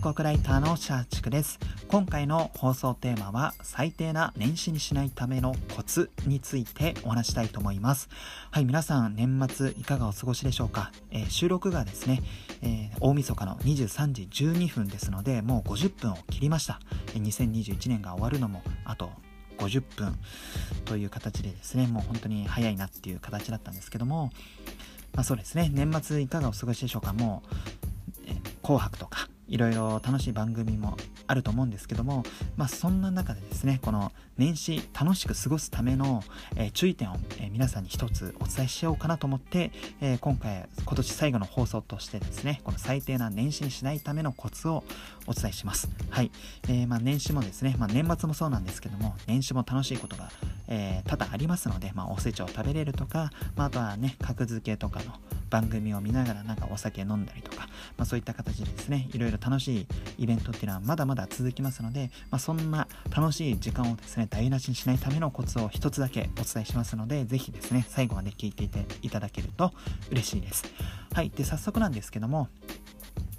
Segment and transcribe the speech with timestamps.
[0.00, 1.58] 国ライターのシャーチクです。
[1.88, 8.08] 今回の放送テーマは最低な年始にしないためのコツについてお話したいと思います。
[8.52, 12.22] はい皆さん年末いかがお過ごしでしょうか、えー、収録がですね、
[12.62, 16.80] えー、大晦日の23時12分ですのでもう50分を切りました。
[17.14, 19.10] 2021年が終わるのもあと
[19.58, 20.16] 50分
[20.84, 24.30] という形でですねもう本当に早いなっていう形だったんですけども
[25.14, 27.12] まあそうですね年末いかがお過ごしでしょうか？
[27.12, 27.54] もう、
[28.62, 32.22] 紅白とかいろいろ楽しい番組もあると思うんですけども、
[32.56, 36.22] まあ、そんな中でですねこの年始楽しく過ごすための、
[36.56, 44.84] えー、注意点を、えー、皆さんに一つお伝えしようかなと思って、えー、今回今年最後の放送としてですねこの最低な年始にしないためのコツを
[45.26, 45.88] お伝えします。
[46.10, 46.30] はい、
[46.68, 50.30] えまあ、年始もですね、まあ、年末もそうなんですけども年始も楽しいことが、
[50.68, 55.12] え多々ありますので、まあ、おせちを食べれるとか、まあ、あとはね格付けとかの
[55.50, 59.86] 番組を見ながらなんかお酒飲んだりとか、まあ、そういった形でですねいろいろ楽しい
[60.18, 69.72] イベントっていうのはまだまだ続きますので、まあ、そんな楽しい時間をですね台無しにしないためのコツを一つだけお伝えしますのでぜひですね最後まで聞いていていただけると
[70.10, 70.64] 嬉しいです。
[71.12, 72.48] はいで早速なんですけども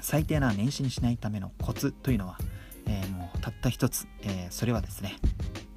[0.00, 2.36] 最低な年始にしないためのコツというのは、
[2.86, 5.16] えー、もうたった一つ、えー、それはですね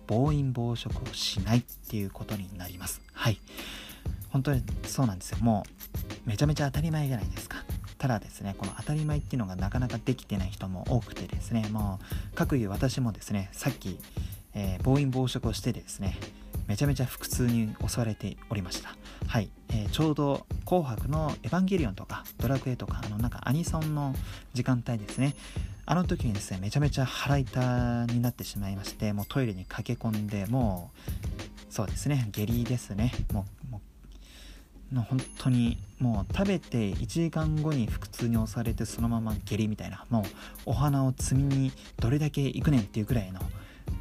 [0.08, 3.02] 暴飲暴食をしないっていうことになります。
[3.14, 3.39] はい。
[4.30, 5.38] 本当にそうなんですよ。
[5.39, 5.75] もう
[6.26, 7.64] めちゃめちゃ当たり前じゃないですか。
[7.98, 13.98] ただですねこの当たり前っていうのがなかなかできてない人も多くてですねもう各いう私もですねさっき、
[14.54, 16.17] えー、暴飲暴食をしてですね
[16.67, 18.95] めちゃめちゃ腹痛に襲われておりました。
[19.28, 24.16] はい、えー、ちょうど「紅白」の「エヴァンゲリオン」とか「ドラクエ」とかあのなんかアニソンの
[24.54, 25.36] 時間帯ですね。
[25.88, 30.89] あの時にですねめちゃめちゃ腹痛になってしまいましてもうトイレに駆け込んでも
[31.70, 33.12] うそうですね下痢ですね。
[33.32, 33.82] もうもう
[34.91, 40.23] の本当にもう食べて1時間後に腹痛に押されてそのまま下痢みたいなもう
[40.67, 43.39] お花を摘みにどれだけ行くねんっていうぐらいの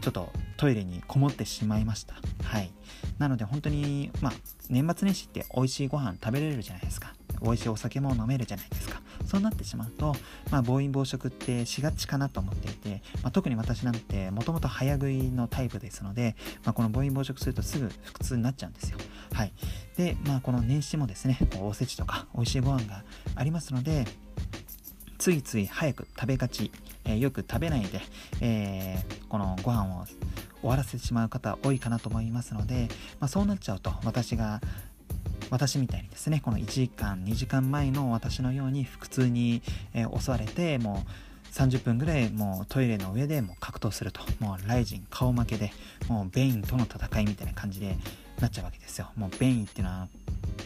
[0.01, 2.15] ちょっとトイレにこもってしまいました。
[2.43, 2.71] はい。
[3.19, 4.33] なので本当にまあ
[4.69, 7.15] 年末年始って美味しいご飯食べれるじゃないですか。
[7.43, 9.01] 美味しいお酒も飲めるじゃないですか。
[9.27, 10.15] そうなってしまうと、
[10.51, 18.99] まあ、暴飲暴食ってしがちかなと思っていて、まあ、特に私なんてもともと早食いのタイプですので、まあ、この暴飲暴食するとすぐ腹痛になっちゃうんですよ。
[19.33, 19.53] はい。
[19.97, 23.05] でまあこの年始もですねおせちとか美味しいご飯が
[23.37, 24.07] ありますので
[25.19, 26.73] ついつい早く食べがち、
[27.05, 28.01] えー、よく食べないで、
[28.41, 30.07] えー、このご飯を
[30.61, 32.89] 終わらせてしまう方多いかなと思いますので、
[33.21, 34.61] まあ、そうなっちゃうと私が
[35.51, 39.63] 私みたいにですねこの1時間2時間前の私のように腹痛に、
[39.95, 41.11] えー、襲われてもう
[41.55, 44.21] 30分ぐらいもうトイレの上でもう格闘すると。
[44.41, 45.73] もうライジン顔負けで
[46.09, 47.97] もうベインとの戦いみたいな感じで
[48.41, 49.13] なっちゃうわけですよ。
[49.15, 50.09] もうベインっていうのは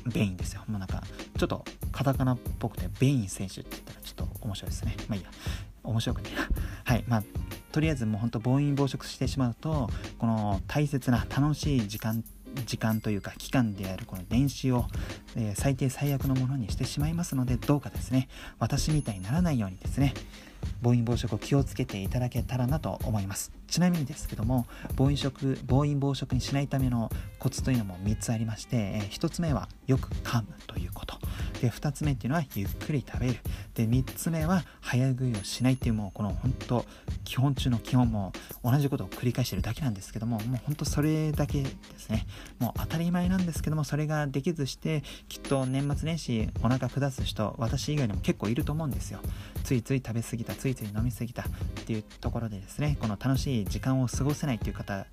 [0.06, 0.62] ベインですよ。
[0.66, 1.02] もうなんか
[1.36, 1.62] ちょっと
[1.92, 4.96] カタカナっぽくてベイン選手って言ったらちょっと面白いですね。
[5.08, 5.30] まあいいや。
[5.82, 6.30] 面白くね
[6.84, 7.04] はい。
[7.06, 7.22] まあ
[7.70, 14.86] とりあえずもうほんと暴飲暴食してしまうとこの大切な楽しい時間って時間というか期間であるこの電子を、
[15.36, 18.28] えー、最低最悪のものにしてしまいますのでどうかですね。
[18.58, 20.14] 私みたいにならないようにですね。
[20.82, 23.52] 暴飲暴食を気をつけていただけたらなと思います。
[23.66, 31.18] ちなみにですけども暴飲食暴飲暴食にしないためのコツというのも3つありまして、えー、1つ目はよく噛むということ。
[31.60, 33.38] で2つ目っていうのはゆっくり食べる。
[33.74, 36.84] で3つ目は早食いをしないっていうもうこの本当
[37.24, 38.32] 基本中の基本も
[38.64, 42.26] 同じことを繰り返してるだけなんですけどももう本当それだけですね。
[42.58, 49.20] もう当たり前なんですけどもそれができずしてきっと年末年始お腹下す人私以外にも結構いると思うんですよ。
[49.64, 51.44] ついつい食べ過ぎたついつい飲み過ぎたっ
[51.84, 55.06] ていうところでですねこの楽しい時間を過ごせないっていう方、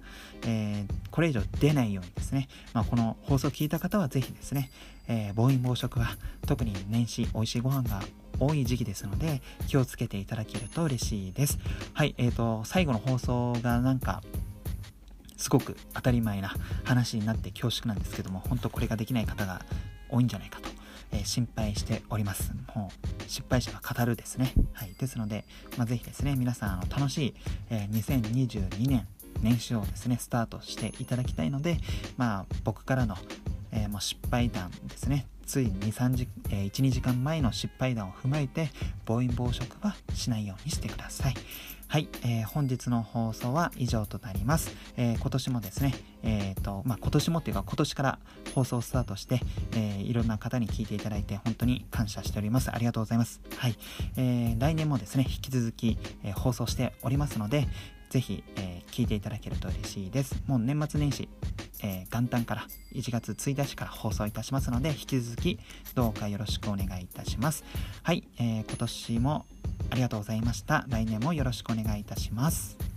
[0.47, 4.71] えー、これ以上出ないようにですね、まあ、この放送を聞いた方はぜひですね、
[5.07, 6.07] えー、暴飲暴食は
[6.47, 8.01] 特に年始美味しいご飯が
[8.39, 11.57] 多い時期ですので気をつけていただけると嬉しいです。
[11.93, 14.21] はいえーと最後の放送がなんか
[15.37, 16.53] すごく当たり前な
[16.83, 19.61] 話になって恐縮なんですけども本当これができない方が
[20.09, 20.69] 多いんじゃないかと、
[21.15, 22.51] えー、心配しております。
[22.75, 24.53] もう失敗者は語るですね。
[24.73, 24.93] はい。
[24.97, 25.45] ですので、
[25.77, 27.35] まあ、ぜひですね皆さんあの楽しい、
[27.69, 29.07] えー、2022年
[29.41, 31.77] 年始をですねスタートしていただきたいので
[32.17, 33.15] まあ僕からの、
[33.75, 38.71] えー、もう失敗談ですねつい2、3時、えー、1、2時間前の失敗談を踏まえて
[39.05, 41.35] 暴飲暴食はしないようにしてください。
[41.87, 44.75] はい、えー、本日の放送は以上となります。
[44.97, 45.93] えー、今年もですね、
[46.23, 48.19] えーとまあ、今年もっていうか今年から
[48.55, 49.39] 放送スタートして、
[49.73, 52.71] えー、いろんな方に聞いていただいて本当に感謝しております。
[52.73, 53.39] ありがとうございます。
[53.55, 53.77] はい、
[54.17, 57.67] えー、来年もですね、引き続き、えー、放送しておりますので、
[58.15, 60.41] ぜひ、えー、聞いていただけると嬉しいです。
[60.47, 61.27] もう年末年始、
[61.83, 65.59] えー、元旦から1月1日から放送いたしますので、引き続き
[65.95, 67.65] どうかよろしくお願いいたします。
[68.03, 69.45] はい、えー、今年も
[69.89, 70.85] ありがとうございました。
[70.87, 72.94] 来年もよろしくお願いいたします。